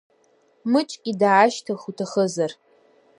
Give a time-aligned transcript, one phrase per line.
[0.71, 2.51] Мыҷгьы даашьҭх уҭахызар?